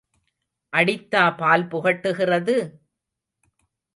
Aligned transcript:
அடித்தா 0.73 1.23
பால் 1.35 1.65
புகட்டுகிறது? 1.67 2.55